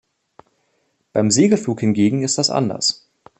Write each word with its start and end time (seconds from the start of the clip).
Beim 1.13 1.29
Segelflug 1.29 1.81
hingegen 1.81 2.23
ist 2.23 2.39
das 2.39 2.49
anders. 2.49 3.07